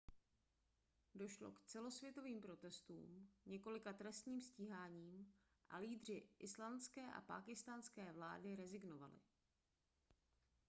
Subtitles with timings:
[1.15, 5.33] došlo k celosvětovým protestům několika trestním stíháním
[5.69, 9.19] a lídři islandské a pákistánské vlády rezignovali